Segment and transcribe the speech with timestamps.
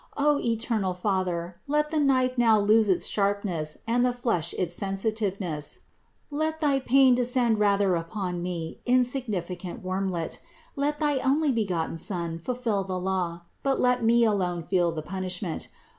[0.17, 5.81] O eternal Father, let the knife now lose its sharpness and the flesh its sensitiveness!
[6.31, 10.39] Let pain descend rather upon me, insignificant wormlet;
[10.75, 15.67] let thy Onlybegotten Son fulfill the law, but let me alone feel the punishment.